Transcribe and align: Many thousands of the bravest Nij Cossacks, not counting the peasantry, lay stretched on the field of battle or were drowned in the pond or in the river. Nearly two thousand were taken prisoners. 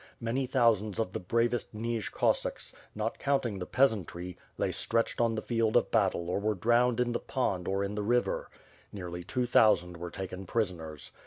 Many 0.19 0.47
thousands 0.47 0.97
of 0.97 1.13
the 1.13 1.19
bravest 1.19 1.75
Nij 1.75 2.11
Cossacks, 2.11 2.73
not 2.95 3.19
counting 3.19 3.59
the 3.59 3.67
peasantry, 3.67 4.35
lay 4.57 4.71
stretched 4.71 5.21
on 5.21 5.35
the 5.35 5.43
field 5.43 5.77
of 5.77 5.91
battle 5.91 6.27
or 6.27 6.39
were 6.39 6.55
drowned 6.55 6.99
in 6.99 7.11
the 7.11 7.19
pond 7.19 7.67
or 7.67 7.83
in 7.83 7.93
the 7.93 8.01
river. 8.01 8.49
Nearly 8.91 9.23
two 9.23 9.45
thousand 9.45 9.97
were 9.97 10.09
taken 10.09 10.47
prisoners. 10.47 11.11